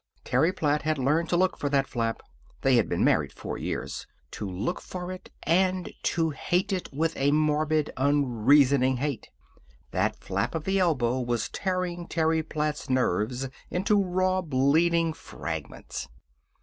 [0.23, 2.23] Terry Platt had learned to look for that flap
[2.61, 7.15] they had been married four years to look for it, and to hate it with
[7.17, 9.29] a morbid, unreasoning hate.
[9.91, 16.07] That flap of the elbow was tearing Terry Platt's nerves into raw, bleeding fragments.